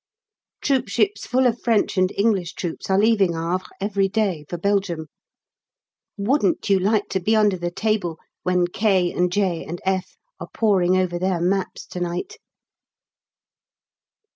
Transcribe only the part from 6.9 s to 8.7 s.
to be under the table when